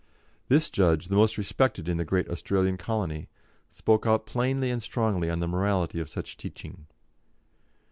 [0.47, 3.29] This judge, the most respected in the great Australian colony,
[3.69, 6.87] spoke out plainly and strongly on the morality of such teaching.